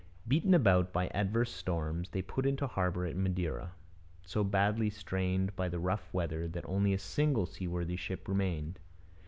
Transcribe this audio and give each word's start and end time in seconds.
Beaten 0.27 0.55
about 0.55 0.91
by 0.91 1.09
adverse 1.09 1.51
storms, 1.51 2.09
they 2.09 2.23
put 2.23 2.47
into 2.47 2.65
harbour 2.65 3.05
at 3.05 3.15
Madeira, 3.15 3.73
so 4.25 4.43
badly 4.43 4.89
strained 4.89 5.55
by 5.55 5.69
the 5.69 5.77
rough 5.77 6.11
weather 6.11 6.47
that 6.47 6.65
only 6.67 6.91
a 6.93 6.97
single 6.97 7.45
seaworthy 7.45 7.97
ship 7.97 8.27
remained. 8.27 8.79